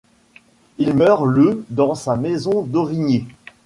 [0.79, 3.27] Il meurt le dans sa maison d'Aurigny.